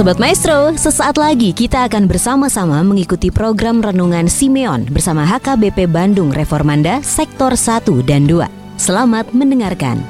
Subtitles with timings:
[0.00, 7.04] Sobat Maestro, sesaat lagi kita akan bersama-sama mengikuti program Renungan Simeon bersama HKBP Bandung Reformanda
[7.04, 8.48] Sektor 1 dan 2.
[8.80, 10.00] Selamat mendengarkan.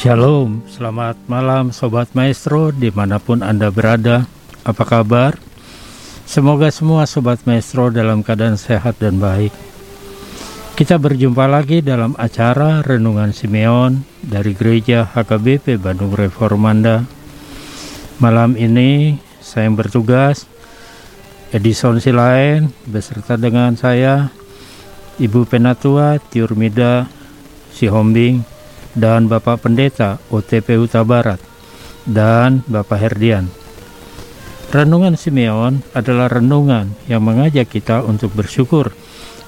[0.00, 4.24] Shalom, selamat malam Sobat Maestro di mana pun Anda berada.
[4.64, 5.36] Apa kabar?
[6.24, 9.52] Semoga semua Sobat Maestro dalam keadaan sehat dan baik.
[10.72, 17.04] Kita berjumpa lagi dalam acara Renungan Simeon dari Gereja HKBP Bandung Reformanda.
[18.24, 20.48] Malam ini saya yang bertugas
[21.52, 24.32] Edison Silaen beserta dengan saya
[25.20, 27.04] Ibu Penatua Tiurmida
[27.76, 28.49] Sihombing
[28.94, 31.38] dan Bapak Pendeta OTP Huta Barat
[32.08, 33.50] dan Bapak Herdian.
[34.70, 38.94] Renungan Simeon adalah renungan yang mengajak kita untuk bersyukur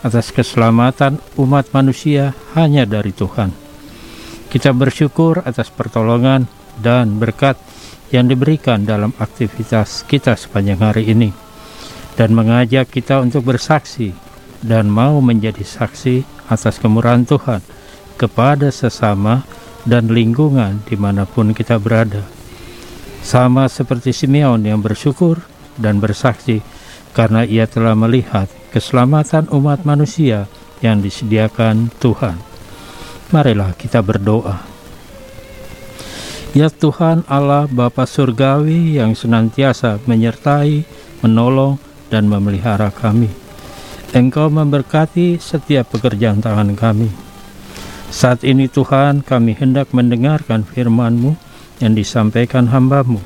[0.02, 3.54] atas keselamatan umat manusia hanya dari Tuhan.
[4.50, 6.50] Kita bersyukur atas pertolongan
[6.82, 7.54] dan berkat
[8.10, 11.30] yang diberikan dalam aktivitas kita sepanjang hari ini
[12.18, 14.12] dan mengajak kita untuk bersaksi
[14.60, 17.64] dan mau menjadi saksi atas kemurahan Tuhan
[18.22, 19.42] kepada sesama
[19.82, 22.22] dan lingkungan di mana pun kita berada.
[23.26, 25.42] Sama seperti Simeon yang bersyukur
[25.74, 26.62] dan bersaksi
[27.10, 30.46] karena ia telah melihat keselamatan umat manusia
[30.78, 32.38] yang disediakan Tuhan.
[33.34, 34.62] Marilah kita berdoa.
[36.52, 40.84] Ya Tuhan Allah Bapa Surgawi yang senantiasa menyertai,
[41.24, 41.80] menolong,
[42.12, 43.32] dan memelihara kami.
[44.12, 47.31] Engkau memberkati setiap pekerjaan tangan kami.
[48.12, 51.32] Saat ini Tuhan kami hendak mendengarkan firman-Mu
[51.80, 53.24] yang disampaikan hamba-Mu.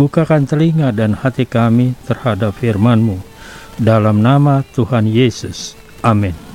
[0.00, 3.20] Bukakan telinga dan hati kami terhadap firman-Mu.
[3.76, 5.76] Dalam nama Tuhan Yesus.
[6.00, 6.47] Amin.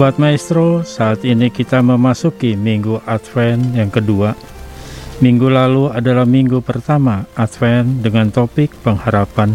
[0.00, 4.32] Sobat Maestro, saat ini kita memasuki minggu Advent yang kedua.
[5.20, 9.52] Minggu lalu adalah minggu pertama Advent dengan topik pengharapan.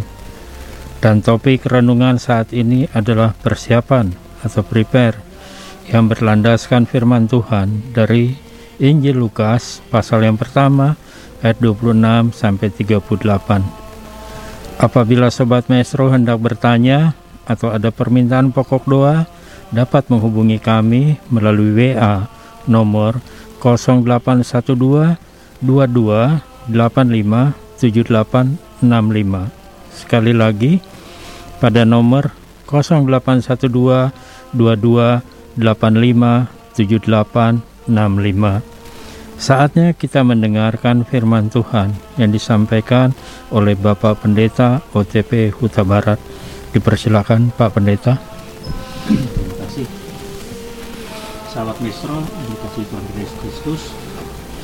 [1.01, 4.13] Dan topik renungan saat ini adalah persiapan
[4.45, 5.17] atau prepare
[5.89, 8.37] yang berlandaskan firman Tuhan dari
[8.77, 10.93] Injil Lukas pasal yang pertama
[11.41, 13.01] ayat 26 sampai 38.
[14.77, 17.17] Apabila sobat maestro hendak bertanya
[17.49, 19.25] atau ada permintaan pokok doa,
[19.75, 22.31] dapat menghubungi kami melalui WA
[22.63, 23.19] nomor
[23.59, 25.19] 0812
[25.59, 29.51] 22 85 7865.
[29.91, 30.79] Sekali lagi
[31.59, 32.31] pada nomor
[32.71, 34.15] 0812
[34.55, 38.63] 22 85 7865.
[39.35, 43.11] Saatnya kita mendengarkan firman Tuhan yang disampaikan
[43.51, 46.15] oleh Bapak Pendeta OTP Huta Barat.
[46.71, 48.15] Dipersilakan Pak Pendeta.
[51.55, 52.19] Sahabat Mistro,
[52.51, 53.81] dikasih Tuhan Yesus Kristus.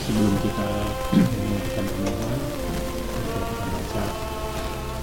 [0.04, 0.68] Sebelum kita
[1.16, 2.40] mendengarkan renungan,
[3.16, 3.40] kita
[3.72, 4.04] baca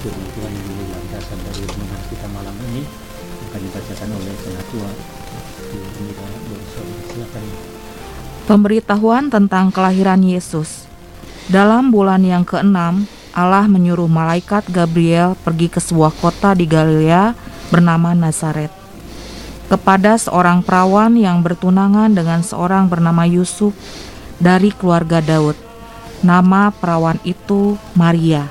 [0.05, 2.85] firman Tuhan yang menjadi dari renungan kita malam ini
[3.49, 4.91] akan dibacakan oleh Penatua.
[7.09, 7.45] Silakan.
[8.45, 10.85] Pemberitahuan tentang kelahiran Yesus.
[11.49, 17.33] Dalam bulan yang keenam, Allah menyuruh malaikat Gabriel pergi ke sebuah kota di Galilea
[17.73, 18.78] bernama Nazaret.
[19.69, 23.77] Kepada seorang perawan yang bertunangan dengan seorang bernama Yusuf
[24.41, 25.61] dari keluarga Daud.
[26.25, 28.49] Nama perawan itu Maria.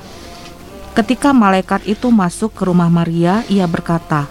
[0.94, 4.30] Ketika malaikat itu masuk ke rumah Maria, ia berkata,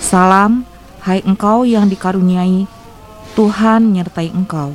[0.00, 0.64] "Salam,
[1.04, 2.64] hai engkau yang dikaruniai,
[3.36, 4.72] Tuhan menyertai engkau."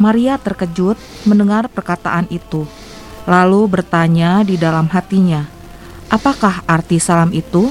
[0.00, 0.96] Maria terkejut
[1.28, 2.64] mendengar perkataan itu,
[3.28, 5.44] lalu bertanya di dalam hatinya,
[6.08, 7.68] "Apakah arti salam itu?"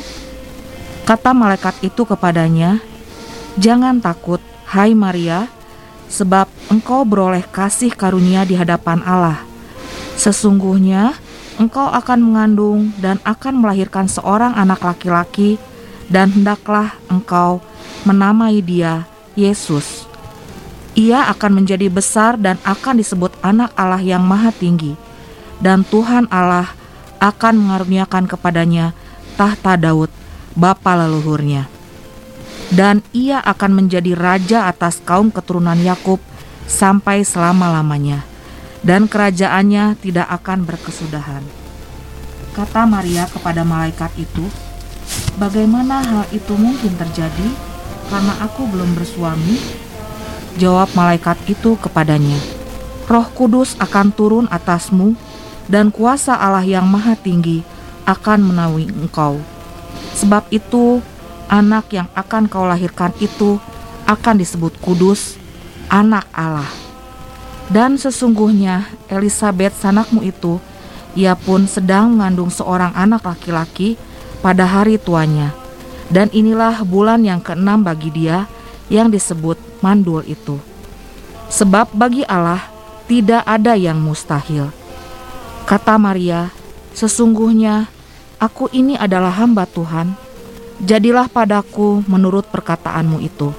[1.01, 2.77] Kata malaikat itu kepadanya,
[3.59, 4.39] "Jangan takut,
[4.71, 5.51] hai Maria,
[6.07, 9.43] sebab engkau beroleh kasih karunia di hadapan Allah.
[10.15, 11.15] Sesungguhnya
[11.59, 15.59] engkau akan mengandung dan akan melahirkan seorang anak laki-laki,
[16.11, 17.63] dan hendaklah engkau
[18.07, 20.07] menamai dia Yesus."
[20.91, 24.99] Ia akan menjadi besar dan akan disebut anak Allah yang maha tinggi.
[25.63, 26.75] Dan Tuhan Allah
[27.23, 28.91] akan mengaruniakan kepadanya
[29.39, 30.11] tahta Daud,
[30.51, 31.80] bapa leluhurnya.
[32.71, 36.23] Dan ia akan menjadi raja atas kaum keturunan Yakub
[36.71, 38.23] sampai selama-lamanya.
[38.81, 41.43] Dan kerajaannya tidak akan berkesudahan.
[42.55, 44.47] Kata Maria kepada malaikat itu,
[45.39, 47.47] Bagaimana hal itu mungkin terjadi
[48.11, 49.59] karena aku belum bersuami?
[50.59, 52.35] Jawab malaikat itu kepadanya,
[53.07, 55.15] Roh Kudus akan turun atasmu,
[55.71, 57.63] dan kuasa Allah yang Maha Tinggi
[58.03, 59.39] akan menaungi engkau.
[60.19, 60.99] Sebab itu,
[61.51, 63.59] anak yang akan kau lahirkan itu
[64.07, 65.35] akan disebut kudus,
[65.91, 66.71] anak Allah.
[67.67, 70.63] Dan sesungguhnya Elizabeth sanakmu itu,
[71.11, 73.99] ia pun sedang mengandung seorang anak laki-laki
[74.39, 75.51] pada hari tuanya.
[76.11, 78.47] Dan inilah bulan yang keenam bagi dia
[78.91, 80.59] yang disebut mandul itu.
[81.47, 82.67] Sebab bagi Allah
[83.07, 84.71] tidak ada yang mustahil.
[85.63, 86.51] Kata Maria,
[86.91, 87.87] sesungguhnya
[88.43, 90.30] aku ini adalah hamba Tuhan.
[90.81, 93.53] Jadilah padaku menurut perkataanmu itu.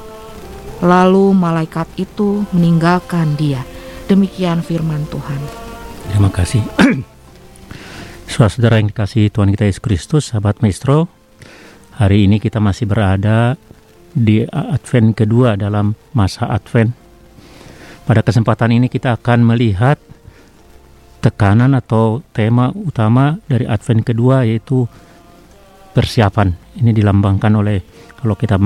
[0.83, 3.63] Lalu malaikat itu meninggalkan dia.
[4.11, 5.39] Demikian firman Tuhan.
[6.11, 6.67] Terima kasih.
[8.27, 11.07] Saudara yang dikasih Tuhan kita Yesus Kristus, sahabat Maestro,
[11.95, 13.55] hari ini kita masih berada
[14.11, 16.91] di Advent kedua dalam masa Advent.
[18.03, 19.95] Pada kesempatan ini kita akan melihat
[21.23, 24.91] tekanan atau tema utama dari Advent kedua yaitu
[25.93, 26.81] persiapan.
[26.81, 27.79] Ini dilambangkan oleh
[28.19, 28.57] kalau kita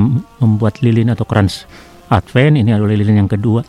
[0.41, 1.67] membuat lilin atau krans
[2.07, 3.67] Advent ini adalah lilin yang kedua.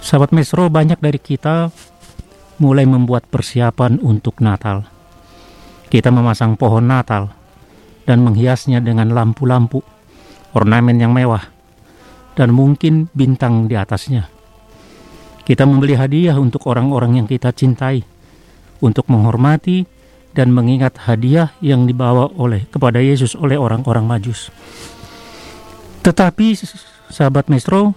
[0.00, 1.68] Sahabat Mesro banyak dari kita
[2.60, 4.88] mulai membuat persiapan untuk Natal.
[5.92, 7.28] Kita memasang pohon Natal
[8.08, 9.84] dan menghiasnya dengan lampu-lampu
[10.54, 11.50] ornamen yang mewah,
[12.38, 14.30] dan mungkin bintang di atasnya.
[15.44, 18.00] Kita membeli hadiah untuk orang-orang yang kita cintai,
[18.80, 19.84] untuk menghormati
[20.34, 24.50] dan mengingat hadiah yang dibawa oleh kepada Yesus oleh orang-orang Majus.
[26.02, 26.46] Tetapi
[27.08, 27.94] sahabat Mestro,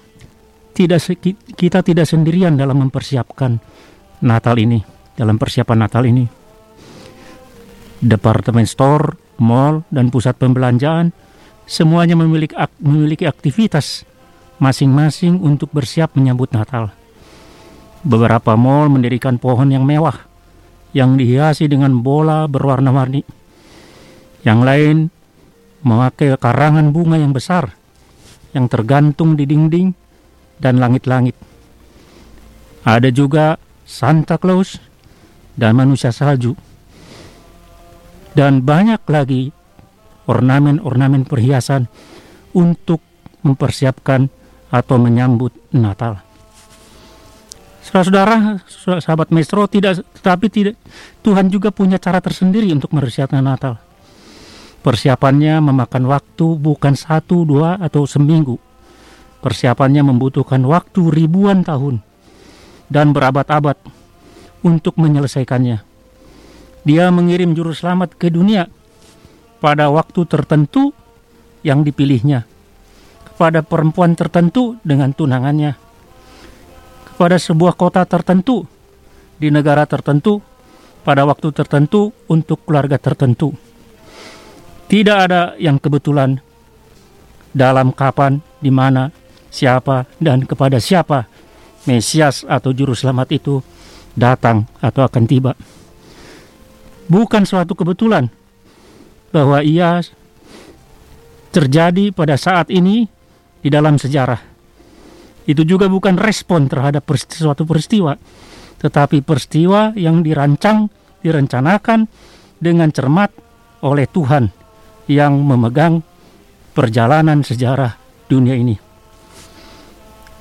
[0.77, 1.01] tidak
[1.57, 3.57] kita tidak sendirian dalam mempersiapkan
[4.21, 4.79] Natal ini,
[5.17, 6.25] dalam persiapan Natal ini.
[7.97, 11.09] Departemen store, mall, dan pusat pembelanjaan
[11.65, 14.05] semuanya memiliki, memiliki aktivitas
[14.61, 16.93] masing-masing untuk bersiap menyambut Natal.
[18.05, 20.29] Beberapa mall mendirikan pohon yang mewah
[20.97, 23.21] yang dihiasi dengan bola berwarna-warni.
[24.41, 24.97] Yang lain
[25.85, 27.77] memakai karangan bunga yang besar
[28.57, 29.93] yang tergantung di dinding
[30.57, 31.37] dan langit-langit.
[32.81, 34.81] Ada juga Santa Claus
[35.53, 36.57] dan manusia salju.
[38.33, 39.53] Dan banyak lagi
[40.25, 41.85] ornamen-ornamen perhiasan
[42.57, 43.01] untuk
[43.45, 44.29] mempersiapkan
[44.73, 46.26] atau menyambut Natal.
[47.87, 48.59] Saudara-saudara,
[48.99, 50.75] sahabat Maestro, tidak tetapi tidak
[51.23, 53.79] Tuhan juga punya cara tersendiri untuk mempersiapkan Natal.
[54.83, 58.59] Persiapannya memakan waktu bukan satu, dua, atau seminggu.
[59.39, 62.03] Persiapannya membutuhkan waktu ribuan tahun
[62.91, 63.79] dan berabad-abad
[64.67, 65.79] untuk menyelesaikannya.
[66.83, 68.67] Dia mengirim juru selamat ke dunia
[69.63, 70.91] pada waktu tertentu
[71.63, 72.43] yang dipilihnya,
[73.31, 75.86] kepada perempuan tertentu dengan tunangannya,
[77.17, 78.69] kepada sebuah kota tertentu
[79.41, 80.37] di negara tertentu
[81.01, 83.57] pada waktu tertentu untuk keluarga tertentu.
[84.85, 86.37] Tidak ada yang kebetulan
[87.57, 89.09] dalam kapan, di mana,
[89.49, 91.25] siapa, dan kepada siapa
[91.89, 93.65] Mesias atau Juru Selamat itu
[94.13, 95.57] datang atau akan tiba.
[97.09, 98.29] Bukan suatu kebetulan
[99.33, 100.05] bahwa ia
[101.49, 103.09] terjadi pada saat ini
[103.65, 104.46] di dalam sejarah.
[105.47, 108.19] Itu juga bukan respon terhadap suatu peristiwa,
[108.83, 110.91] tetapi peristiwa yang dirancang,
[111.23, 112.05] direncanakan
[112.59, 113.31] dengan cermat
[113.81, 114.51] oleh Tuhan
[115.07, 116.03] yang memegang
[116.75, 117.95] perjalanan sejarah
[118.27, 118.75] dunia ini.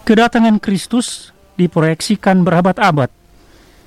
[0.03, 3.09] Kedatangan Kristus diproyeksikan berabad-abad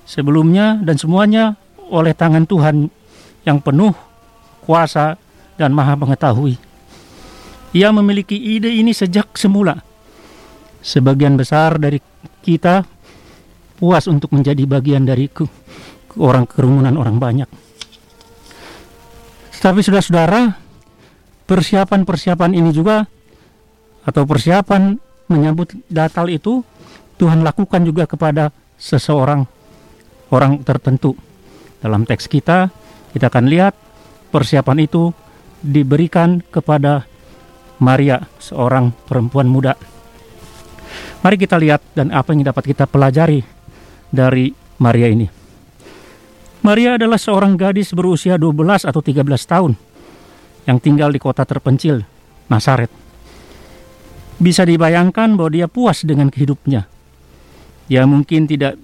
[0.07, 1.59] sebelumnya dan semuanya
[1.91, 2.89] oleh tangan Tuhan
[3.43, 3.93] yang penuh
[4.63, 5.19] kuasa
[5.59, 6.55] dan maha mengetahui.
[7.75, 9.88] Ia memiliki ide ini sejak semula.
[10.79, 12.00] Sebagian besar dari
[12.39, 12.88] kita
[13.79, 15.48] puas untuk menjadi bagian dari ke,
[16.07, 17.50] ke orang kerumunan orang banyak.
[19.59, 20.55] Tapi saudara-saudara,
[21.43, 23.03] persiapan-persiapan ini juga
[24.07, 24.95] atau persiapan
[25.27, 26.63] menyambut Natal itu
[27.19, 29.43] Tuhan lakukan juga kepada seseorang
[30.31, 31.13] orang tertentu.
[31.83, 32.71] Dalam teks kita,
[33.12, 33.75] kita akan lihat
[34.31, 35.12] persiapan itu
[35.59, 37.03] diberikan kepada
[37.83, 39.75] Maria, seorang perempuan muda.
[41.19, 43.43] Mari kita lihat dan apa yang dapat kita pelajari
[44.10, 45.27] dari Maria ini.
[46.60, 49.74] Maria adalah seorang gadis berusia 12 atau 13 tahun
[50.67, 52.03] yang tinggal di kota terpencil,
[52.51, 52.91] Nasaret.
[54.39, 56.88] Bisa dibayangkan bahwa dia puas dengan hidupnya.
[57.88, 58.79] Dia mungkin tidak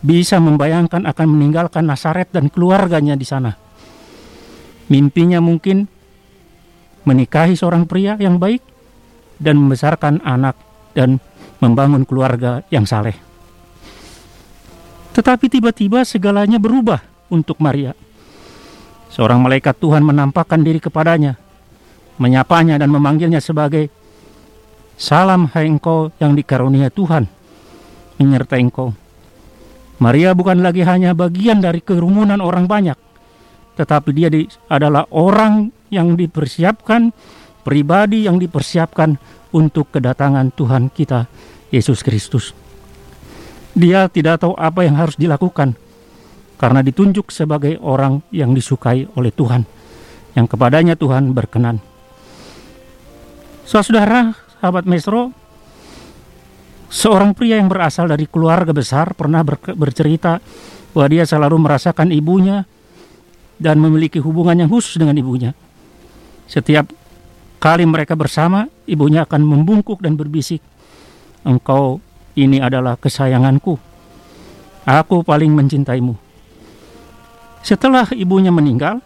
[0.00, 3.54] bisa membayangkan akan meninggalkan Nasaret dan keluarganya di sana.
[4.90, 5.86] Mimpinya mungkin
[7.06, 8.62] menikahi seorang pria yang baik
[9.40, 10.58] dan membesarkan anak
[11.00, 11.16] dan
[11.64, 13.16] membangun keluarga yang saleh.
[15.16, 17.00] Tetapi tiba-tiba segalanya berubah
[17.32, 17.96] untuk Maria.
[19.08, 21.40] Seorang malaikat Tuhan menampakkan diri kepadanya,
[22.20, 23.88] menyapanya dan memanggilnya sebagai
[25.00, 27.24] Salam hai engkau yang dikarunia Tuhan,
[28.20, 28.92] menyertai engkau.
[29.96, 33.00] Maria bukan lagi hanya bagian dari kerumunan orang banyak,
[33.80, 37.16] tetapi dia di, adalah orang yang dipersiapkan,
[37.64, 39.16] pribadi yang dipersiapkan
[39.50, 41.26] untuk kedatangan Tuhan kita,
[41.70, 42.52] Yesus Kristus.
[43.74, 45.78] Dia tidak tahu apa yang harus dilakukan
[46.58, 49.64] karena ditunjuk sebagai orang yang disukai oleh Tuhan,
[50.36, 51.80] yang kepadanya Tuhan berkenan.
[53.64, 55.30] Saudara, sahabat Mesro,
[56.90, 59.46] seorang pria yang berasal dari keluarga besar pernah
[59.78, 60.42] bercerita
[60.90, 62.66] bahwa dia selalu merasakan ibunya
[63.62, 65.54] dan memiliki hubungan yang khusus dengan ibunya.
[66.50, 66.90] Setiap
[67.60, 70.64] kali mereka bersama, ibunya akan membungkuk dan berbisik,
[71.44, 72.00] "Engkau
[72.34, 73.76] ini adalah kesayanganku.
[74.88, 76.16] Aku paling mencintaimu."
[77.60, 79.04] Setelah ibunya meninggal,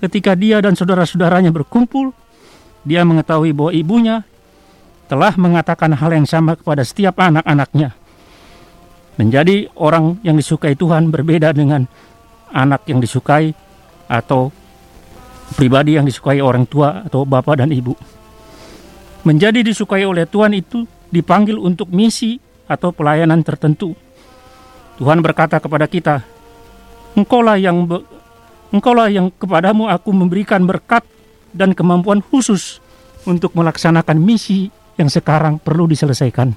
[0.00, 2.16] ketika dia dan saudara-saudaranya berkumpul,
[2.88, 4.16] dia mengetahui bahwa ibunya
[5.06, 7.94] telah mengatakan hal yang sama kepada setiap anak-anaknya.
[9.20, 11.88] Menjadi orang yang disukai Tuhan berbeda dengan
[12.52, 13.52] anak yang disukai
[14.08, 14.52] atau
[15.54, 17.94] pribadi yang disukai orang tua atau bapak dan ibu.
[19.22, 23.94] Menjadi disukai oleh Tuhan itu dipanggil untuk misi atau pelayanan tertentu.
[24.98, 26.24] Tuhan berkata kepada kita,
[27.14, 28.02] Engkaulah yang be,
[28.74, 31.06] engkaulah yang kepadamu aku memberikan berkat
[31.54, 32.82] dan kemampuan khusus
[33.24, 34.68] untuk melaksanakan misi
[35.00, 36.52] yang sekarang perlu diselesaikan.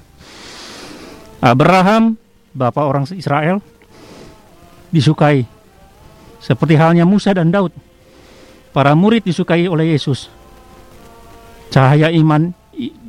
[1.40, 2.20] Abraham,
[2.52, 3.64] bapak orang Israel,
[4.92, 5.48] disukai
[6.40, 7.72] seperti halnya Musa dan Daud
[8.70, 10.30] Para murid disukai oleh Yesus.
[11.70, 12.54] Cahaya iman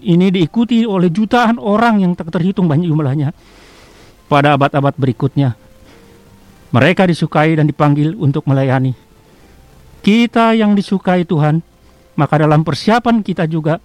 [0.01, 3.29] ini diikuti oleh jutaan orang yang tak terhitung banyak jumlahnya
[4.25, 5.53] pada abad-abad berikutnya.
[6.72, 8.96] Mereka disukai dan dipanggil untuk melayani.
[10.01, 11.62] Kita yang disukai Tuhan,
[12.18, 13.77] maka dalam persiapan kita juga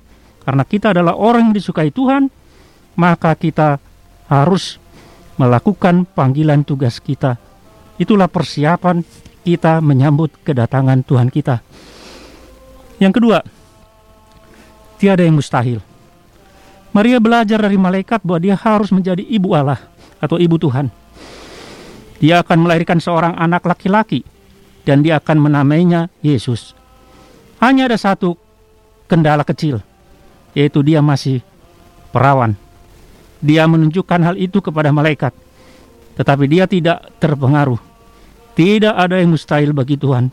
[0.47, 2.31] karena kita adalah orang yang disukai Tuhan,
[2.95, 3.83] maka kita
[4.31, 4.79] harus
[5.37, 7.37] melakukan panggilan tugas kita.
[7.99, 9.03] Itulah persiapan
[9.47, 11.63] kita menyambut kedatangan Tuhan kita.
[12.99, 13.39] Yang kedua,
[14.99, 15.79] tiada yang mustahil.
[16.91, 19.79] Maria belajar dari malaikat bahwa dia harus menjadi ibu Allah
[20.19, 20.91] atau ibu Tuhan.
[22.19, 24.27] Dia akan melahirkan seorang anak laki-laki
[24.83, 26.75] dan dia akan menamainya Yesus.
[27.63, 28.35] Hanya ada satu
[29.07, 29.79] kendala kecil,
[30.57, 31.45] yaitu dia masih
[32.11, 32.57] perawan.
[33.45, 35.37] Dia menunjukkan hal itu kepada malaikat,
[36.17, 37.96] tetapi dia tidak terpengaruh.
[38.57, 40.33] Tidak ada yang mustahil bagi Tuhan.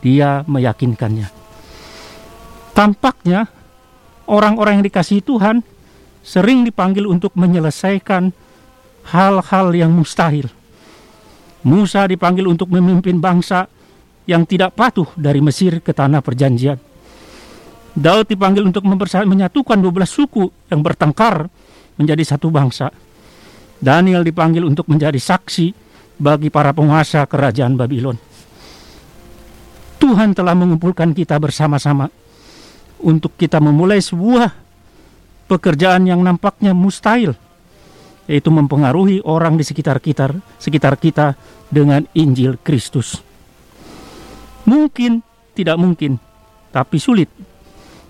[0.00, 1.28] Dia meyakinkannya.
[2.72, 3.44] Tampaknya
[4.24, 5.60] orang-orang yang dikasihi Tuhan
[6.24, 8.32] sering dipanggil untuk menyelesaikan
[9.12, 10.48] hal-hal yang mustahil.
[11.66, 13.68] Musa dipanggil untuk memimpin bangsa
[14.24, 16.78] yang tidak patuh dari Mesir ke tanah perjanjian.
[17.98, 21.50] Daud dipanggil untuk menyatukan 12 suku yang bertengkar
[21.98, 22.94] menjadi satu bangsa.
[23.82, 25.87] Daniel dipanggil untuk menjadi saksi
[26.18, 28.18] bagi para penguasa kerajaan Babylon.
[29.98, 32.06] Tuhan telah mengumpulkan kita bersama-sama
[33.02, 34.50] untuk kita memulai sebuah
[35.50, 37.34] pekerjaan yang nampaknya mustahil,
[38.30, 41.34] yaitu mempengaruhi orang di sekitar kita, sekitar kita
[41.70, 43.18] dengan Injil Kristus.
[44.66, 46.20] Mungkin tidak mungkin,
[46.70, 47.30] tapi sulit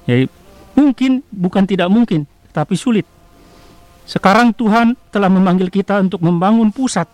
[0.09, 0.25] Ya,
[0.73, 3.05] mungkin bukan tidak mungkin, tapi sulit.
[4.09, 7.05] Sekarang Tuhan telah memanggil kita untuk membangun pusat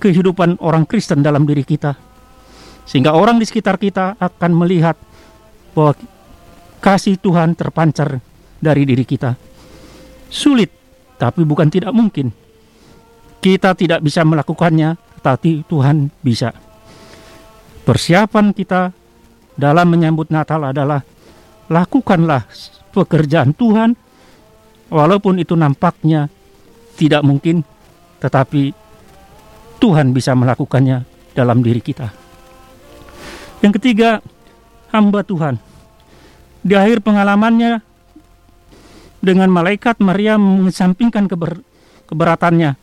[0.00, 1.92] kehidupan orang Kristen dalam diri kita.
[2.88, 4.96] Sehingga orang di sekitar kita akan melihat
[5.76, 5.94] bahwa
[6.80, 8.18] kasih Tuhan terpancar
[8.58, 9.36] dari diri kita.
[10.32, 10.72] Sulit,
[11.20, 12.32] tapi bukan tidak mungkin.
[13.38, 16.50] Kita tidak bisa melakukannya, tapi Tuhan bisa.
[17.84, 18.92] Persiapan kita
[19.60, 21.04] dalam menyambut Natal adalah
[21.68, 22.48] lakukanlah
[22.90, 23.94] pekerjaan Tuhan
[24.90, 26.26] walaupun itu nampaknya
[26.98, 27.62] tidak mungkin
[28.18, 28.74] tetapi
[29.80, 32.12] Tuhan bisa melakukannya dalam diri kita.
[33.64, 34.20] Yang ketiga,
[34.92, 35.56] hamba Tuhan.
[36.60, 37.80] Di akhir pengalamannya
[39.24, 41.64] dengan malaikat Maria mengesampingkan keber,
[42.08, 42.76] keberatannya,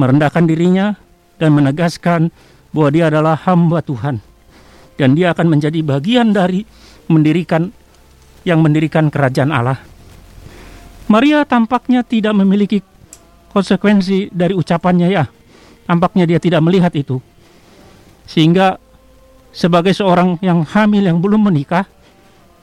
[0.00, 0.96] merendahkan dirinya
[1.36, 2.32] dan menegaskan
[2.72, 4.20] bahwa dia adalah hamba Tuhan
[4.96, 6.64] dan dia akan menjadi bagian dari
[7.08, 7.68] mendirikan
[8.44, 9.80] yang mendirikan kerajaan Allah.
[11.06, 12.82] Maria tampaknya tidak memiliki
[13.52, 15.24] konsekuensi dari ucapannya ya.
[15.86, 17.22] Tampaknya dia tidak melihat itu.
[18.26, 18.76] Sehingga
[19.54, 21.86] sebagai seorang yang hamil yang belum menikah,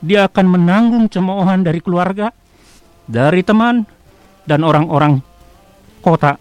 [0.03, 2.35] dia akan menanggung cemoohan dari keluarga,
[3.07, 3.87] dari teman,
[4.43, 5.23] dan orang-orang
[6.03, 6.35] kota.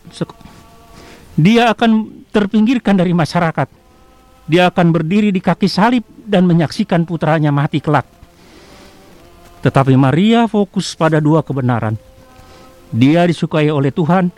[1.39, 3.71] Dia akan terpinggirkan dari masyarakat.
[4.51, 8.05] Dia akan berdiri di kaki salib dan menyaksikan putranya mati kelak.
[9.63, 11.95] Tetapi Maria fokus pada dua kebenaran.
[12.91, 14.35] Dia disukai oleh Tuhan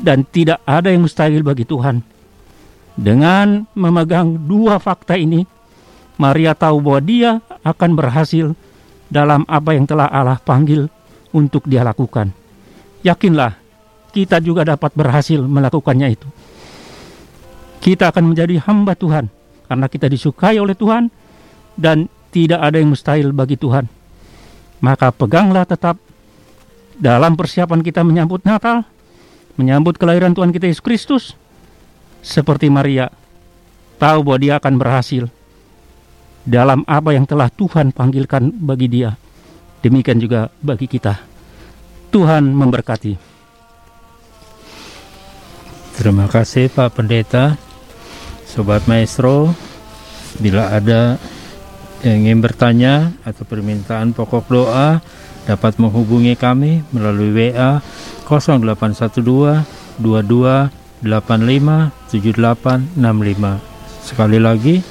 [0.00, 2.00] dan tidak ada yang mustahil bagi Tuhan.
[2.92, 5.48] Dengan memegang dua fakta ini,
[6.20, 7.30] Maria tahu bahwa dia
[7.64, 8.52] akan berhasil
[9.08, 10.88] dalam apa yang telah Allah panggil
[11.32, 12.32] untuk dia lakukan.
[13.02, 13.56] Yakinlah,
[14.12, 16.28] kita juga dapat berhasil melakukannya itu.
[17.82, 19.26] Kita akan menjadi hamba Tuhan
[19.66, 21.10] karena kita disukai oleh Tuhan
[21.74, 23.88] dan tidak ada yang mustahil bagi Tuhan.
[24.84, 25.98] Maka peganglah tetap
[27.00, 28.86] dalam persiapan kita menyambut Natal,
[29.56, 31.24] menyambut kelahiran Tuhan kita Yesus Kristus,
[32.22, 33.10] seperti Maria,
[33.98, 35.24] tahu bahwa dia akan berhasil
[36.42, 39.14] dalam apa yang telah Tuhan panggilkan bagi dia.
[39.82, 41.18] Demikian juga bagi kita.
[42.14, 43.14] Tuhan memberkati.
[45.98, 47.58] Terima kasih Pak Pendeta.
[48.46, 49.48] Sobat Maestro,
[50.36, 51.16] bila ada
[52.04, 55.00] yang ingin bertanya atau permintaan pokok doa
[55.46, 57.82] dapat menghubungi kami melalui WA
[58.26, 59.66] 0812
[59.98, 60.70] 22
[61.02, 63.58] 85 7865
[64.02, 64.82] sekali lagi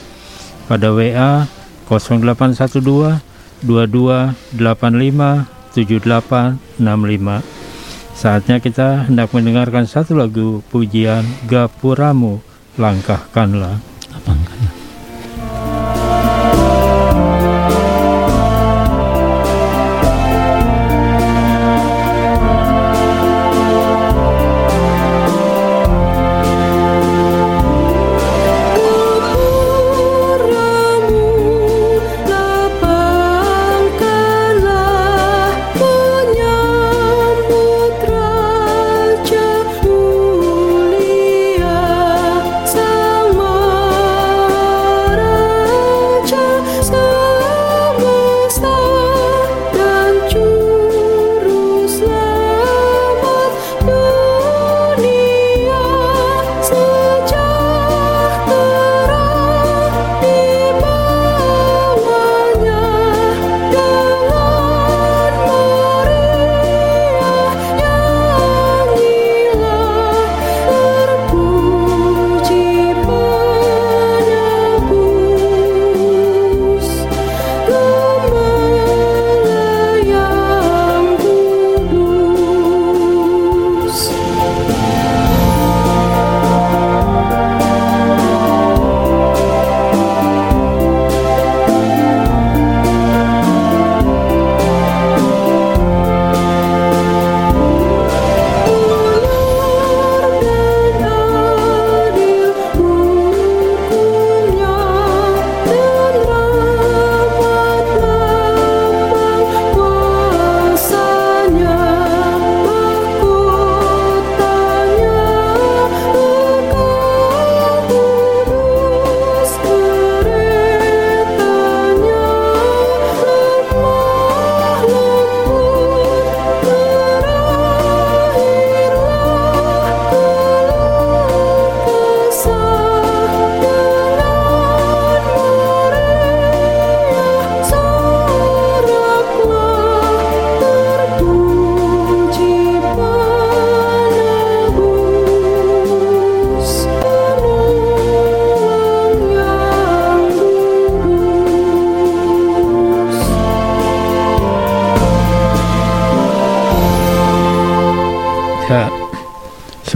[0.67, 1.47] pada WA
[1.87, 3.19] 0812
[3.63, 7.41] 22 85 7865
[8.11, 12.43] saatnya kita hendak mendengarkan satu lagu pujian Gapuramu
[12.75, 13.90] langkahkanlah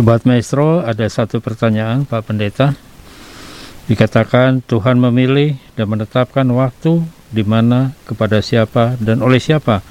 [0.06, 2.78] Sobat Maestro, ada satu pertanyaan Pak Pendeta.
[3.90, 7.02] Dikatakan Tuhan memilih dan menetapkan waktu
[7.34, 9.82] di mana, kepada siapa, dan oleh siapa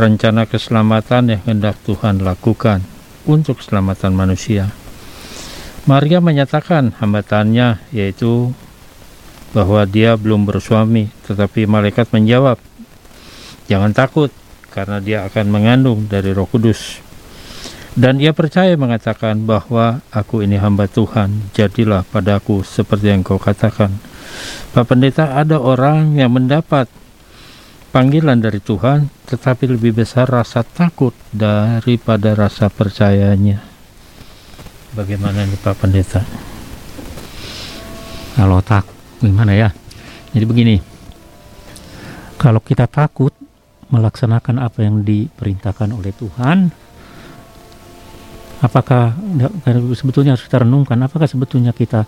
[0.00, 2.80] rencana keselamatan yang hendak Tuhan lakukan
[3.28, 4.72] untuk keselamatan manusia.
[5.84, 8.56] Maria menyatakan hambatannya yaitu
[9.52, 12.56] bahwa dia belum bersuami, tetapi malaikat menjawab,
[13.68, 14.32] "Jangan takut,
[14.72, 17.09] karena dia akan mengandung dari Roh Kudus."
[17.98, 23.90] Dan ia percaya mengatakan bahwa aku ini hamba Tuhan, jadilah padaku seperti yang kau katakan.
[24.70, 26.86] Pak Pendeta, ada orang yang mendapat
[27.90, 33.58] panggilan dari Tuhan, tetapi lebih besar rasa takut daripada rasa percayanya.
[34.94, 36.22] Bagaimana nih Pak Pendeta?
[38.38, 38.86] Kalau tak,
[39.18, 39.74] gimana ya?
[40.30, 40.76] Jadi begini,
[42.38, 43.34] kalau kita takut
[43.90, 46.70] melaksanakan apa yang diperintahkan oleh Tuhan,
[48.60, 49.16] apakah
[49.96, 51.00] sebetulnya harus kita renungkan?
[51.00, 52.04] Apakah sebetulnya kita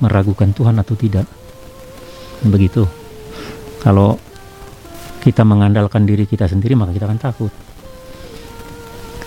[0.00, 1.28] meragukan Tuhan atau tidak?
[2.44, 2.88] Begitu.
[3.80, 4.16] Kalau
[5.20, 7.52] kita mengandalkan diri kita sendiri maka kita akan takut.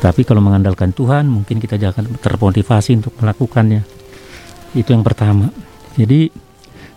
[0.01, 3.85] Tapi kalau mengandalkan Tuhan mungkin kita jangan termotivasi untuk melakukannya.
[4.73, 5.53] Itu yang pertama.
[5.93, 6.33] Jadi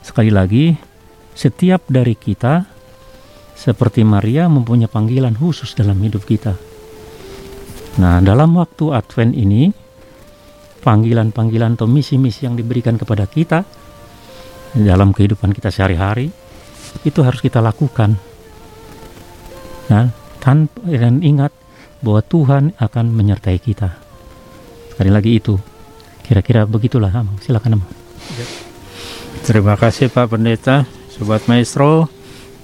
[0.01, 0.73] sekali lagi
[1.37, 2.65] setiap dari kita
[3.57, 6.57] seperti Maria mempunyai panggilan khusus dalam hidup kita
[7.97, 9.73] Nah, dalam waktu Advent ini,
[10.85, 13.65] panggilan-panggilan atau misi-misi yang diberikan kepada kita
[14.77, 16.29] dalam kehidupan kita sehari-hari
[17.09, 18.21] itu harus kita lakukan.
[19.89, 21.51] Nah, tanpa dan ingat
[22.05, 23.97] bahwa Tuhan akan menyertai kita.
[24.93, 25.57] Sekali lagi itu,
[26.21, 27.13] kira-kira begitulah.
[27.41, 27.83] Silakan, Am.
[29.47, 32.16] Terima kasih Pak Pendeta, Sobat Maestro.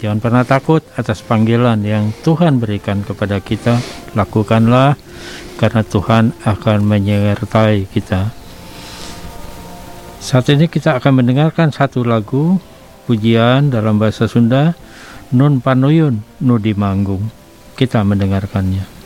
[0.02, 3.78] Jangan pernah takut atas panggilan yang Tuhan berikan kepada kita.
[4.18, 4.98] Lakukanlah
[5.62, 8.34] karena Tuhan akan menyertai kita.
[10.18, 12.58] Saat ini kita akan mendengarkan satu lagu
[13.06, 14.74] pujian dalam bahasa Sunda
[15.30, 17.30] Nun Panuyun Nudi Manggung.
[17.78, 19.01] Kita mendengarkannya.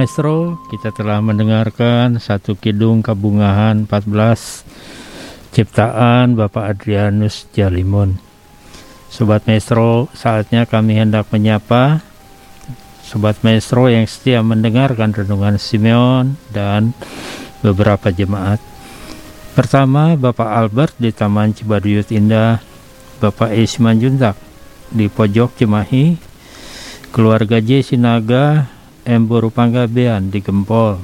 [0.00, 4.64] Maestro, kita telah mendengarkan satu kidung kabungahan 14
[5.52, 8.16] ciptaan Bapak Adrianus Jalimun.
[9.12, 12.00] Sobat Maestro, saatnya kami hendak menyapa
[13.04, 16.96] Sobat Maestro yang setia mendengarkan renungan Simeon dan
[17.60, 18.56] beberapa jemaat.
[19.52, 22.56] Pertama, Bapak Albert di Taman Cibaduyut Indah,
[23.20, 24.40] Bapak Isman Juntak
[24.88, 26.16] di Pojok Cimahi,
[27.12, 28.79] keluarga J Sinaga,
[29.10, 31.02] M Boru Panggabean di Gempol,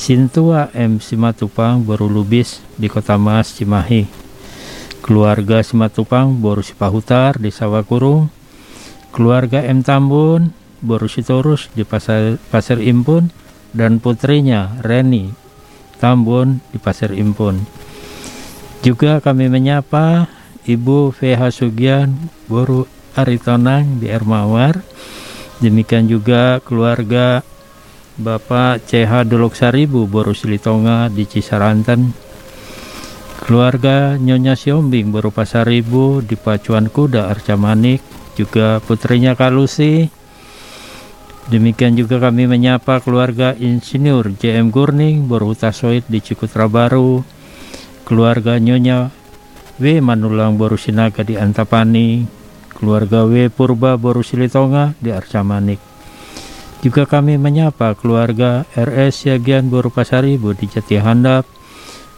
[0.00, 4.08] Sintua M Simatupang Boru Lubis di Kota Mas Cimahi,
[5.04, 8.32] keluarga Simatupang Boru Sipahutar di Sawakurung,
[9.12, 13.28] keluarga M Tambun Boru Sitorus di Pasar, Pasir Impun,
[13.76, 15.28] dan putrinya Reni
[16.00, 17.60] Tambun di Pasir Impun.
[18.80, 20.26] Juga kami menyapa
[20.64, 24.80] Ibu VH Sugian Boru Aritonang di Ermawar.
[25.62, 27.46] Demikian juga keluarga
[28.18, 32.10] Bapak CH Dolok Saribu Boru Silitonga di Cisaranten.
[33.46, 38.02] Keluarga Nyonya Siombing Boru Pasaribu di Pacuan Kuda Arca Manik.
[38.34, 40.10] Juga putrinya Kalusi.
[41.46, 47.22] Demikian juga kami menyapa keluarga Insinyur JM Gurning Boru Tasoid di Cikutra Baru.
[48.02, 49.14] Keluarga Nyonya
[49.78, 50.02] W.
[50.02, 52.41] Manulang Boru Sinaga di Antapani,
[52.82, 53.46] keluarga W.
[53.46, 55.78] Purba Boru Silitonga di Arcamanik.
[56.82, 61.46] Juga kami menyapa keluarga RS Yagian Boru Pasaribu di Jati Handap,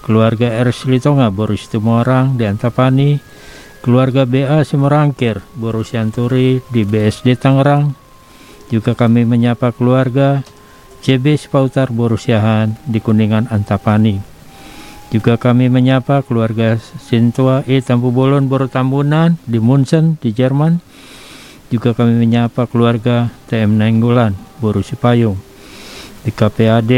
[0.01, 0.73] keluarga R.
[0.73, 3.21] Silitonga Boru Situmorang di Antapani,
[3.85, 7.93] keluarga BA Semerangkir Boru Sianturi di BSD Tangerang.
[8.73, 10.41] Juga kami menyapa keluarga
[11.05, 14.34] CB Spautar Boru Siahan di Kuningan Antapani.
[15.13, 20.81] Juga kami menyapa keluarga Sintua E Tampu Bolon Boro Tambunan di Munchen di Jerman.
[21.69, 23.77] Juga kami menyapa keluarga TM
[24.63, 25.37] Boru Sipayung
[26.25, 26.93] di KPAD.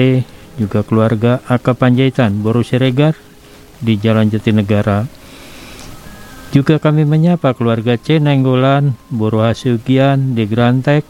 [0.56, 3.12] Juga keluarga AK Panjaitan Boru Siregar
[3.82, 5.04] di Jalan Jatinegara.
[6.54, 11.04] Juga kami menyapa keluarga C Nainggolan Boru Hasugian di Grantek.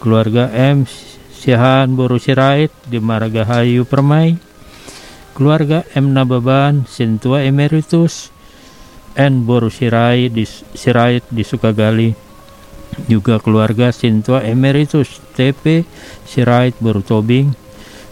[0.00, 0.84] Keluarga M
[1.32, 4.49] Sihan Boru Sirait di Maragahayu Permai
[5.34, 6.12] keluarga M.
[6.12, 8.30] Nababan, Sintua Emeritus,
[9.18, 9.44] N.
[9.46, 12.14] Boru Sirai di, Sirait di Sukagali,
[13.06, 15.86] juga keluarga Sintua Emeritus TP
[16.26, 17.50] Sirait Boru Tobing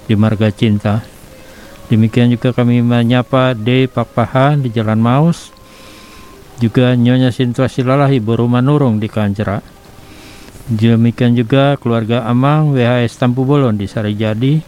[0.08, 1.04] di Marga Cinta.
[1.88, 3.88] Demikian juga kami menyapa D.
[3.88, 5.52] Pakpahan di Jalan Maus,
[6.60, 9.62] juga Nyonya Sintua Silalahi Boru Manurung di Kanjera.
[10.68, 14.60] Demikian juga keluarga Amang WHS Tampu Bolon di Sarijadi,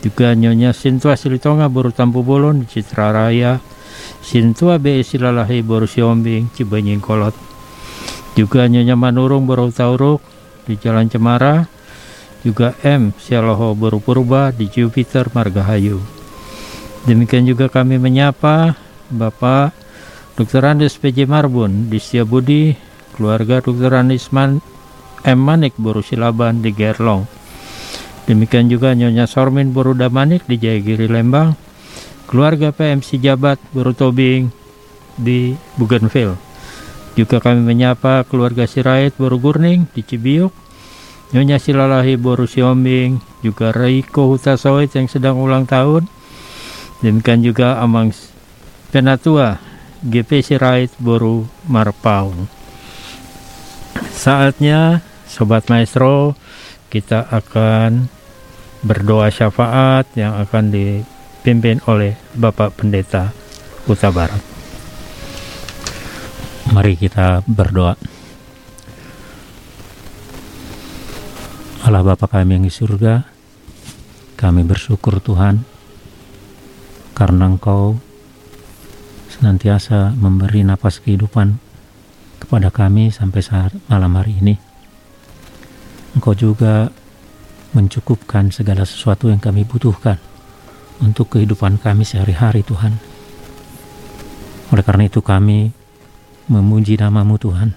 [0.00, 3.60] juga Nyonya Sintua Silitonga Boru Tampu Bolon di Citra Raya
[4.24, 7.36] Sintua B Silalahi Boru Siombing Cibenying Kolot
[8.32, 10.24] juga Nyonya Manurung Boru Tauruk
[10.64, 11.68] di Jalan Cemara
[12.40, 16.00] juga M Sialoho Boru Purba di Jupiter Margahayu
[17.04, 18.76] demikian juga kami menyapa
[19.12, 19.76] Bapak
[20.40, 20.64] Dr.
[20.64, 22.72] Andes PJ Marbun di Setiabudi
[23.12, 23.92] keluarga Dr.
[23.92, 24.64] Andes Man
[25.28, 25.36] M.
[25.36, 27.39] Manik Boru Silaban di Gerlong
[28.28, 31.56] Demikian juga Nyonya Sormin Buruda Manik di Jayagiri Lembang,
[32.28, 34.52] keluarga PMC Jabat Buru Tobing
[35.18, 36.38] di Bougainville.
[37.18, 40.54] Juga kami menyapa keluarga Sirait Boru Gurning di Cibiuk,
[41.34, 46.06] Nyonya Silalahi Boru Siombing, juga Reiko Hutasawit yang sedang ulang tahun.
[47.02, 48.14] Demikian juga Amang
[48.90, 49.58] Penatua
[50.02, 52.50] GP Sirait Boru Marpaung.
[54.10, 56.34] Saatnya Sobat Maestro
[56.90, 58.10] kita akan
[58.82, 63.30] berdoa syafaat yang akan dipimpin oleh Bapak Pendeta
[63.86, 64.42] Kuta Barat.
[66.74, 67.94] Mari kita berdoa.
[71.86, 73.24] Allah Bapa kami yang di surga,
[74.36, 75.64] kami bersyukur Tuhan
[77.16, 77.98] karena Engkau
[79.32, 81.58] senantiasa memberi napas kehidupan
[82.38, 84.69] kepada kami sampai saat malam hari ini.
[86.16, 86.90] Engkau juga
[87.70, 90.18] mencukupkan segala sesuatu yang kami butuhkan
[90.98, 92.98] untuk kehidupan kami sehari-hari Tuhan.
[94.74, 95.70] Oleh karena itu kami
[96.50, 97.74] memuji namamu Tuhan.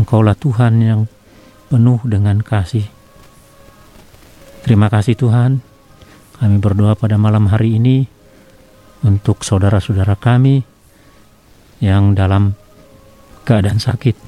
[0.00, 1.00] Engkaulah Tuhan yang
[1.68, 2.88] penuh dengan kasih.
[4.64, 5.60] Terima kasih Tuhan.
[6.38, 8.06] Kami berdoa pada malam hari ini
[9.04, 10.62] untuk saudara-saudara kami
[11.82, 12.54] yang dalam
[13.46, 14.27] keadaan sakit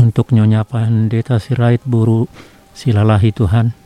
[0.00, 2.24] untuk Nyonya Pendeta Sirait Buru
[2.72, 3.76] Silalahi Tuhan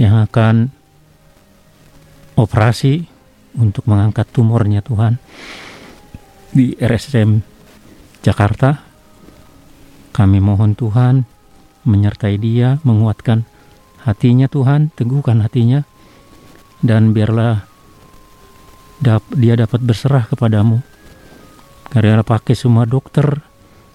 [0.00, 0.72] yang akan
[2.34, 3.06] operasi
[3.58, 5.18] untuk mengangkat tumornya Tuhan
[6.50, 7.42] di RSM
[8.22, 8.82] Jakarta.
[10.14, 11.26] Kami mohon Tuhan
[11.84, 13.44] menyertai dia, menguatkan
[14.06, 15.82] hatinya Tuhan, teguhkan hatinya,
[16.80, 17.66] dan biarlah
[19.34, 20.80] dia dapat berserah kepadamu.
[21.90, 23.42] Karena pakai semua dokter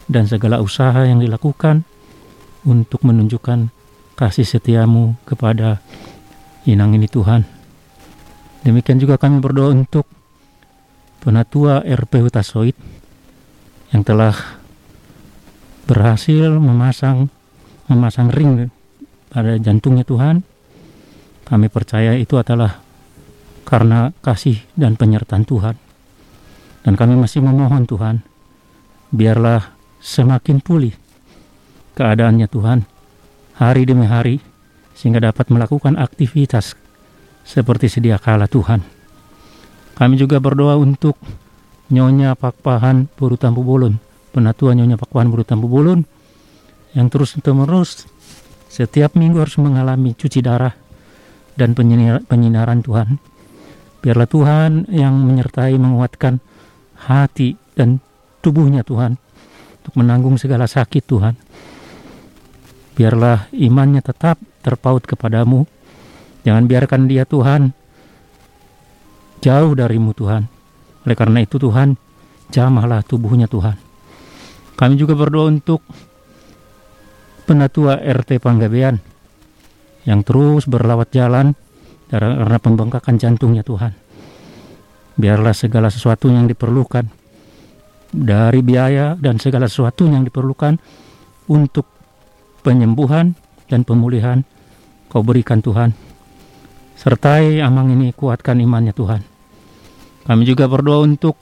[0.10, 1.86] dan segala usaha yang dilakukan
[2.66, 3.70] untuk menunjukkan
[4.18, 5.80] kasih setiamu kepada
[6.66, 7.46] inang ini Tuhan.
[8.66, 10.04] Demikian juga kami berdoa untuk
[11.24, 12.76] penatua RP Hutasoid
[13.96, 14.36] yang telah
[15.88, 17.32] berhasil memasang
[17.88, 18.68] memasang ring
[19.32, 20.44] pada jantungnya Tuhan.
[21.48, 22.78] Kami percaya itu adalah
[23.66, 25.78] karena kasih dan penyertaan Tuhan.
[26.86, 28.22] Dan kami masih memohon Tuhan,
[29.10, 30.96] biarlah semakin pulih
[32.00, 32.88] keadaannya Tuhan
[33.60, 34.40] hari demi hari
[34.96, 36.76] sehingga dapat melakukan aktivitas
[37.44, 38.84] seperti sedia kala Tuhan.
[39.96, 41.20] Kami juga berdoa untuk
[41.92, 44.00] Nyonya Pakpahan Buru Tampu Bolon,
[44.32, 46.04] penatua Nyonya Pakpahan Buru Tampu Bolon
[46.96, 48.08] yang terus menerus
[48.70, 50.72] setiap minggu harus mengalami cuci darah
[51.60, 51.76] dan
[52.24, 53.20] penyinaran Tuhan.
[54.00, 56.40] Biarlah Tuhan yang menyertai menguatkan
[56.96, 58.00] hati dan
[58.40, 59.20] tubuhnya Tuhan
[59.90, 61.34] untuk menanggung segala sakit Tuhan.
[62.94, 65.66] Biarlah imannya tetap terpaut kepadamu.
[66.46, 67.74] Jangan biarkan dia Tuhan
[69.42, 70.46] jauh darimu Tuhan.
[71.10, 71.98] Oleh karena itu Tuhan,
[72.54, 73.82] jamahlah tubuhnya Tuhan.
[74.78, 75.82] Kami juga berdoa untuk
[77.50, 79.02] penatua RT Panggabean
[80.06, 81.58] yang terus berlawat jalan
[82.14, 83.98] karena pembengkakan jantungnya Tuhan.
[85.18, 87.19] Biarlah segala sesuatu yang diperlukan
[88.10, 90.78] dari biaya dan segala sesuatu yang diperlukan
[91.50, 91.86] untuk
[92.66, 93.38] penyembuhan
[93.70, 94.42] dan pemulihan
[95.10, 95.94] kau berikan Tuhan.
[97.00, 99.22] Sertai Amang ini kuatkan imannya Tuhan.
[100.28, 101.40] Kami juga berdoa untuk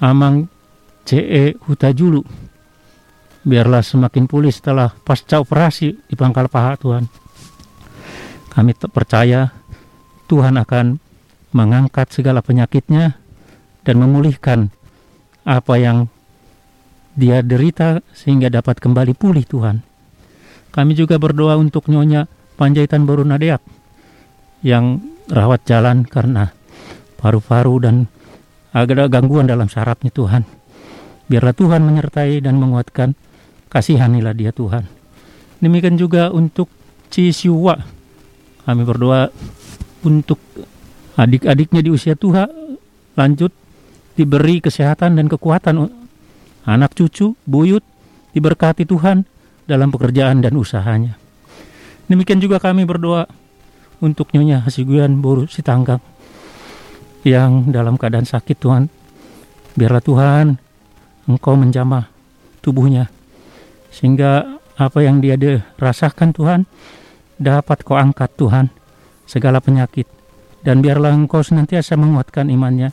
[0.00, 0.48] Amang
[1.04, 2.24] CE Hutajulu
[3.44, 7.04] biarlah semakin pulih setelah pasca operasi di pangkal paha Tuhan.
[8.50, 9.48] Kami percaya
[10.28, 10.98] Tuhan akan
[11.54, 13.16] mengangkat segala penyakitnya
[13.86, 14.70] dan memulihkan
[15.50, 16.06] apa yang
[17.18, 19.82] dia derita sehingga dapat kembali pulih Tuhan.
[20.70, 23.58] Kami juga berdoa untuk Nyonya Panjaitan Baru Nadeak
[24.62, 26.54] yang rawat jalan karena
[27.18, 28.06] paru-paru dan
[28.70, 30.46] ada gangguan dalam sarafnya Tuhan.
[31.26, 33.18] Biarlah Tuhan menyertai dan menguatkan
[33.66, 34.86] kasihanilah dia Tuhan.
[35.58, 36.70] Demikian juga untuk
[37.10, 37.74] Cisiwa.
[38.62, 39.26] Kami berdoa
[40.06, 40.38] untuk
[41.18, 42.46] adik-adiknya di usia tua
[43.18, 43.50] lanjut
[44.20, 45.88] diberi kesehatan dan kekuatan
[46.68, 47.80] anak cucu, buyut
[48.36, 49.24] diberkati Tuhan
[49.64, 51.16] dalam pekerjaan dan usahanya.
[52.04, 53.24] Demikian juga kami berdoa
[54.04, 56.04] untuk Nyonya Hasiguan Boru Sitanggang
[57.24, 58.92] yang dalam keadaan sakit Tuhan.
[59.72, 60.46] Biarlah Tuhan
[61.30, 62.10] Engkau menjamah
[62.58, 63.06] tubuhnya
[63.94, 65.36] sehingga apa yang dia
[65.78, 66.60] rasakan Tuhan
[67.38, 68.66] dapat kau angkat Tuhan
[69.30, 70.10] segala penyakit
[70.66, 72.90] dan biarlah engkau senantiasa menguatkan imannya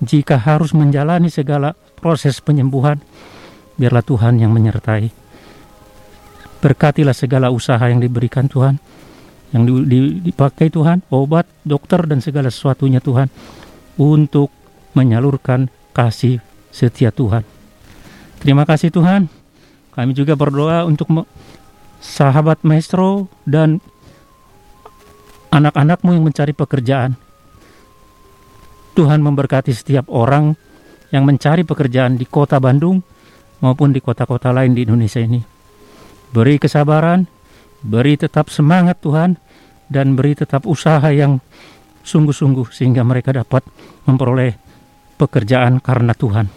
[0.00, 3.00] jika harus menjalani segala proses penyembuhan
[3.76, 5.12] biarlah Tuhan yang menyertai.
[6.60, 8.76] Berkatilah segala usaha yang diberikan Tuhan
[9.50, 9.66] yang
[10.22, 13.26] dipakai Tuhan obat dokter dan segala sesuatunya Tuhan
[13.98, 14.54] untuk
[14.94, 16.38] menyalurkan kasih
[16.70, 17.42] setia Tuhan.
[18.38, 19.26] Terima kasih Tuhan.
[19.90, 21.10] Kami juga berdoa untuk
[21.98, 23.82] sahabat maestro dan
[25.50, 27.18] anak-anakmu yang mencari pekerjaan.
[29.00, 30.52] Tuhan memberkati setiap orang
[31.08, 33.00] yang mencari pekerjaan di kota Bandung
[33.64, 35.40] maupun di kota-kota lain di Indonesia ini.
[36.28, 37.24] Beri kesabaran,
[37.80, 39.40] beri tetap semangat Tuhan,
[39.88, 41.40] dan beri tetap usaha yang
[42.04, 43.64] sungguh-sungguh sehingga mereka dapat
[44.04, 44.52] memperoleh
[45.16, 46.52] pekerjaan karena Tuhan.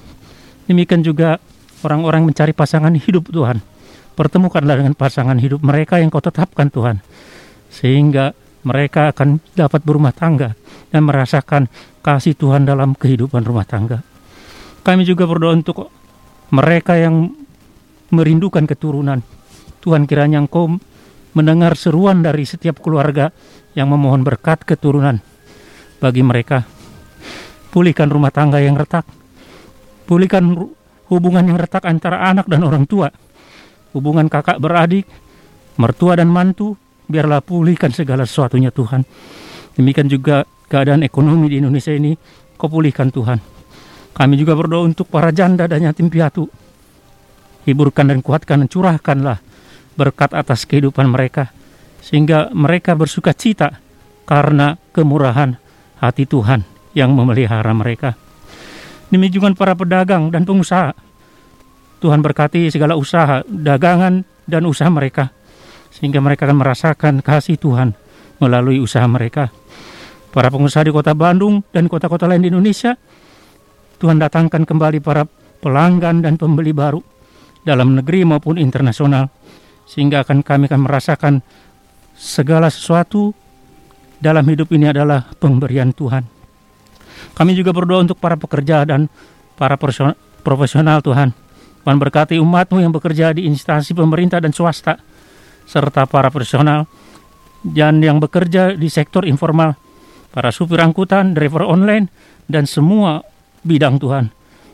[0.67, 1.39] Demikian juga
[1.79, 3.63] orang-orang mencari pasangan hidup Tuhan.
[4.19, 6.99] Pertemukanlah dengan pasangan hidup mereka yang kau tetapkan Tuhan.
[7.71, 10.55] Sehingga mereka akan dapat berumah tangga
[10.89, 11.67] dan merasakan
[12.03, 14.03] kasih Tuhan dalam kehidupan rumah tangga.
[14.83, 15.87] Kami juga berdoa untuk
[16.51, 17.31] mereka yang
[18.11, 19.23] merindukan keturunan.
[19.79, 20.79] Tuhan kiranya engkau
[21.35, 23.31] mendengar seruan dari setiap keluarga
[23.73, 25.19] yang memohon berkat keturunan
[26.03, 26.63] bagi mereka.
[27.73, 29.07] Pulihkan rumah tangga yang retak.
[30.03, 30.51] Pulihkan
[31.07, 33.09] hubungan yang retak antara anak dan orang tua,
[33.95, 35.07] hubungan kakak beradik,
[35.79, 36.75] mertua dan mantu,
[37.07, 39.03] biarlah pulihkan segala sesuatunya Tuhan.
[39.75, 42.15] Demikian juga keadaan ekonomi di Indonesia ini,
[42.55, 43.39] kau pulihkan Tuhan.
[44.13, 46.45] Kami juga berdoa untuk para janda dan yatim piatu.
[47.65, 49.41] Hiburkan dan kuatkan dan curahkanlah
[49.97, 51.49] berkat atas kehidupan mereka.
[52.03, 53.79] Sehingga mereka bersuka cita
[54.27, 55.55] karena kemurahan
[55.97, 58.13] hati Tuhan yang memelihara mereka.
[59.09, 60.93] Demikian para pedagang dan pengusaha.
[62.03, 65.31] Tuhan berkati segala usaha, dagangan dan usaha mereka
[65.93, 67.93] sehingga mereka akan merasakan kasih Tuhan
[68.41, 69.53] melalui usaha mereka.
[70.33, 72.97] Para pengusaha di kota Bandung dan kota-kota lain di Indonesia,
[74.01, 75.29] Tuhan datangkan kembali para
[75.61, 76.99] pelanggan dan pembeli baru
[77.61, 79.29] dalam negeri maupun internasional
[79.85, 81.33] sehingga akan kami akan merasakan
[82.17, 83.31] segala sesuatu
[84.17, 86.25] dalam hidup ini adalah pemberian Tuhan.
[87.37, 89.07] Kami juga berdoa untuk para pekerja dan
[89.55, 89.77] para
[90.43, 91.31] profesional Tuhan.
[91.83, 94.99] Tuhan berkati umatmu yang bekerja di instansi pemerintah dan swasta,
[95.65, 96.85] serta para profesional
[97.63, 99.79] dan yang bekerja di sektor informal,
[100.35, 102.11] para supir angkutan, driver online,
[102.51, 103.23] dan semua
[103.63, 104.29] bidang Tuhan.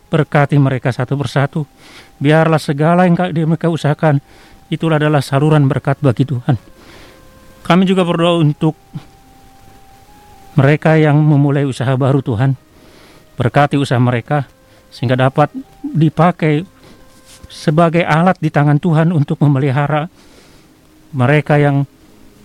[0.09, 1.69] Berkati mereka satu persatu.
[2.17, 3.15] Biarlah segala yang
[3.45, 4.17] mereka usahakan,
[4.73, 6.57] itulah adalah saluran berkat bagi Tuhan.
[7.61, 8.73] Kami juga berdoa untuk
[10.57, 12.57] mereka yang memulai usaha baru Tuhan.
[13.37, 14.49] Berkati usaha mereka,
[14.89, 15.53] sehingga dapat
[15.85, 16.65] dipakai
[17.47, 20.09] sebagai alat di tangan Tuhan untuk memelihara
[21.15, 21.85] mereka yang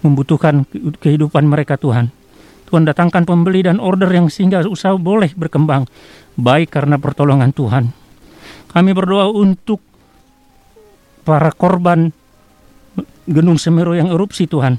[0.04, 0.68] membutuhkan
[1.00, 2.12] kehidupan mereka Tuhan.
[2.68, 5.86] Tuhan datangkan pembeli dan order yang sehingga usaha boleh berkembang
[6.34, 7.92] baik karena pertolongan Tuhan.
[8.72, 9.78] Kami berdoa untuk
[11.22, 12.10] para korban
[13.24, 14.76] Gunung Semeru yang erupsi Tuhan.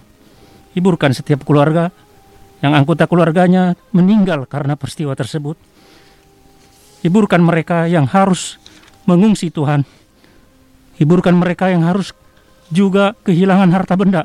[0.75, 1.89] Hiburkan setiap keluarga
[2.59, 5.55] yang anggota keluarganya meninggal karena peristiwa tersebut
[7.05, 8.57] Hiburkan mereka yang harus
[9.05, 9.86] mengungsi Tuhan.
[10.97, 12.17] Hiburkan mereka yang harus
[12.70, 14.24] juga kehilangan harta benda.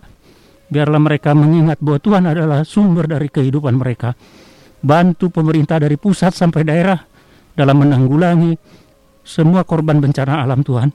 [0.71, 4.15] Biarlah mereka mengingat bahwa Tuhan adalah sumber dari kehidupan mereka.
[4.81, 6.97] Bantu pemerintah dari pusat sampai daerah
[7.53, 8.55] dalam menanggulangi
[9.27, 10.89] semua korban bencana alam Tuhan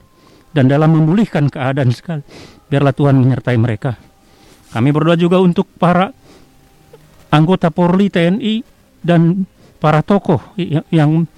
[0.50, 2.24] dan dalam memulihkan keadaan sekali.
[2.66, 3.94] Biarlah Tuhan menyertai mereka.
[4.72, 6.10] Kami berdoa juga untuk para
[7.30, 8.64] anggota Polri, TNI,
[9.04, 9.46] dan
[9.78, 10.40] para tokoh
[10.90, 11.28] yang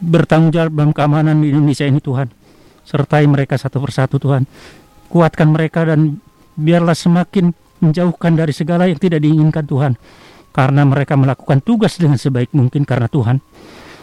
[0.00, 2.28] bertanggung jawab dalam keamanan di Indonesia ini Tuhan.
[2.88, 4.42] Sertai mereka satu persatu Tuhan.
[5.10, 6.22] Kuatkan mereka dan
[6.54, 7.50] biarlah semakin
[7.82, 9.98] menjauhkan dari segala yang tidak diinginkan Tuhan.
[10.54, 13.42] Karena mereka melakukan tugas dengan sebaik mungkin karena Tuhan.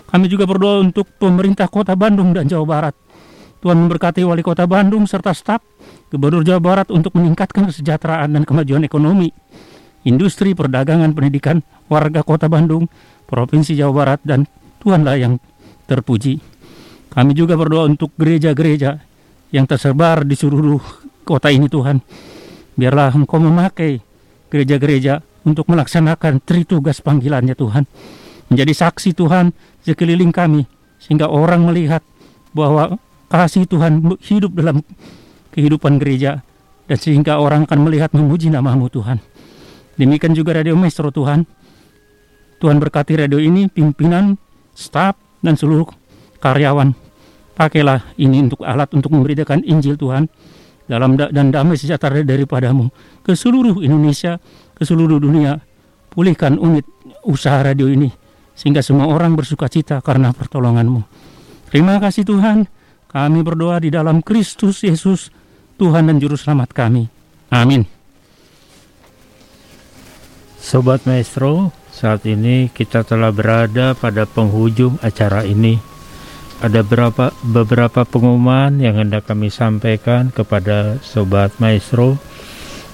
[0.08, 2.96] Kami juga berdoa untuk pemerintah kota Bandung dan Jawa Barat.
[3.60, 5.60] Tuhan memberkati wali kota Bandung serta staf
[6.08, 9.28] Gubernur Jawa Barat untuk meningkatkan kesejahteraan dan kemajuan ekonomi,
[10.08, 11.60] industri, perdagangan, pendidikan,
[11.92, 12.88] warga kota Bandung,
[13.28, 14.48] Provinsi Jawa Barat, dan
[14.80, 15.36] Tuhanlah yang
[15.84, 16.40] terpuji.
[17.12, 19.04] Kami juga berdoa untuk gereja-gereja
[19.52, 20.80] yang tersebar di seluruh
[21.24, 22.00] kota ini Tuhan.
[22.78, 24.00] Biarlah Engkau memakai
[24.48, 27.84] gereja-gereja untuk melaksanakan tri tugas panggilannya Tuhan.
[28.48, 29.52] Menjadi saksi Tuhan
[29.84, 30.64] sekeliling kami
[31.00, 32.04] sehingga orang melihat
[32.56, 34.84] bahwa kasih Tuhan hidup dalam
[35.52, 36.44] kehidupan gereja
[36.88, 39.20] dan sehingga orang akan melihat memuji namamu Tuhan.
[39.98, 41.44] Demikian juga Radio Maestro Tuhan.
[42.58, 44.38] Tuhan berkati radio ini, pimpinan,
[44.74, 45.90] staf, dan seluruh
[46.42, 47.07] karyawan.
[47.58, 50.30] Pakailah ini untuk alat untuk memberitakan Injil Tuhan
[50.86, 52.94] dalam da dan damai sejahtera daripadamu
[53.26, 54.38] ke seluruh Indonesia,
[54.78, 55.58] ke seluruh dunia.
[56.14, 56.86] Pulihkan unit
[57.26, 58.10] usaha radio ini
[58.58, 61.02] sehingga semua orang bersuka cita karena pertolonganmu.
[61.70, 62.66] Terima kasih Tuhan.
[63.08, 65.30] Kami berdoa di dalam Kristus Yesus,
[65.78, 67.06] Tuhan dan Juru Selamat kami.
[67.54, 67.86] Amin.
[70.58, 75.97] Sobat Maestro, saat ini kita telah berada pada penghujung acara ini.
[76.58, 82.18] Ada beberapa, beberapa pengumuman yang hendak kami sampaikan kepada Sobat Maestro.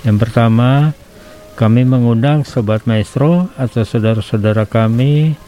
[0.03, 0.91] Yang pertama,
[1.55, 5.39] kami mengundang Sobat Maestro atau saudara-saudara kami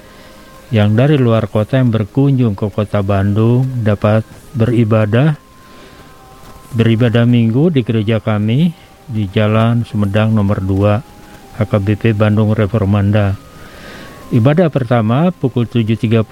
[0.71, 4.23] yang dari luar kota yang berkunjung ke kota Bandung dapat
[4.55, 5.35] beribadah
[6.71, 8.71] beribadah minggu di gereja kami
[9.05, 13.37] di Jalan Sumedang nomor 2 HKBP Bandung Reformanda
[14.33, 16.25] Ibadah pertama pukul 7.30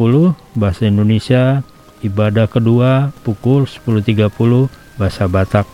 [0.57, 1.61] bahasa Indonesia,
[2.03, 4.29] ibadah kedua pukul 10.30
[4.99, 5.67] bahasa Batak.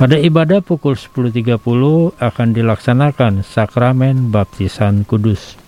[0.00, 1.60] Pada ibadah pukul 10.30
[2.16, 5.60] akan dilaksanakan sakramen baptisan kudus.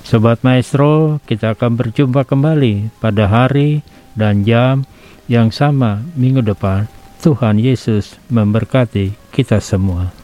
[0.00, 3.84] Sobat Maestro, kita akan berjumpa kembali pada hari
[4.16, 4.88] dan jam
[5.28, 6.88] yang sama minggu depan.
[7.20, 10.23] Tuhan Yesus memberkati kita semua.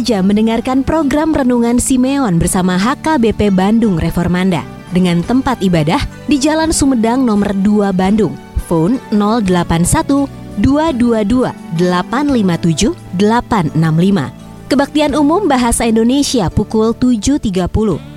[0.00, 4.64] Saja mendengarkan program Renungan Simeon bersama HKBP Bandung Reformanda
[4.96, 8.32] dengan tempat ibadah di Jalan Sumedang nomor 2 Bandung.
[8.64, 10.24] Phone 081
[10.64, 14.72] 222 857 865.
[14.72, 17.60] Kebaktian Umum Bahasa Indonesia pukul 7.30.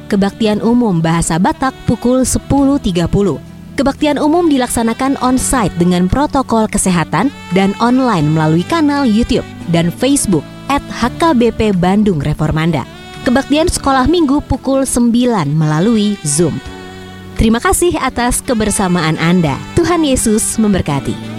[0.07, 3.43] Kebaktian Umum Bahasa Batak pukul 10.30.
[3.75, 7.27] Kebaktian umum dilaksanakan on-site dengan protokol kesehatan
[7.57, 12.81] dan online melalui kanal YouTube dan Facebook at HKBP Bandung Reformanda.
[13.21, 15.13] Kebaktian sekolah minggu pukul 9
[15.53, 16.57] melalui Zoom.
[17.37, 19.53] Terima kasih atas kebersamaan Anda.
[19.77, 21.32] Tuhan Yesus memberkati.